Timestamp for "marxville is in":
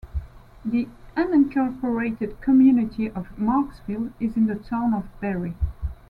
3.37-4.47